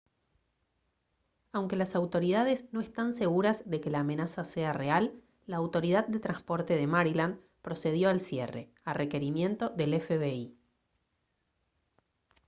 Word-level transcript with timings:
aunque 1.51 1.75
las 1.75 1.93
autoridades 1.93 2.65
no 2.73 2.81
están 2.81 3.13
seguras 3.13 3.69
de 3.69 3.79
que 3.81 3.91
la 3.91 3.99
amenaza 3.99 4.45
sea 4.45 4.73
real 4.73 5.13
la 5.45 5.57
autoridad 5.57 6.07
de 6.07 6.19
transporte 6.19 6.75
de 6.75 6.87
maryland 6.87 7.39
procedió 7.61 8.09
al 8.09 8.19
cierre 8.19 8.71
a 8.83 8.93
requerimiento 8.93 9.69
del 9.69 9.93
fbi 10.01 10.57